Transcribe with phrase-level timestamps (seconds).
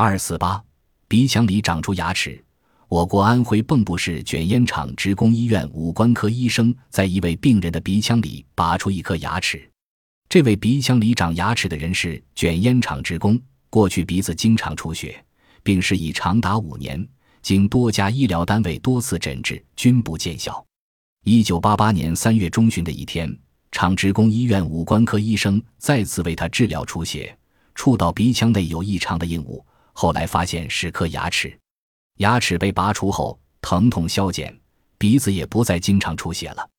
[0.00, 0.62] 二四八，
[1.08, 2.40] 鼻腔里长出牙齿。
[2.86, 9.68] 我国安徽蚌埠市卷烟厂职工医院五官科医生在一位病人的鼻腔里拔出一颗牙齿。
[10.28, 13.36] 这位鼻腔里长牙齿的人是卷烟厂职工，
[13.70, 15.20] 过去鼻子经常出血，
[15.64, 17.04] 病史已长达五年，
[17.42, 20.64] 经多家医疗单位多次诊治均不见效。
[21.24, 23.36] 一九八八年三月中旬的一天，
[23.72, 27.36] 厂职工医院五官科医生再次为他治疗出血，
[27.74, 29.66] 触到鼻腔内有异常的硬物。
[30.00, 31.58] 后来发现是颗牙齿，
[32.18, 34.56] 牙齿被拔除后，疼痛消减，
[34.96, 36.70] 鼻子也不再经常出血了。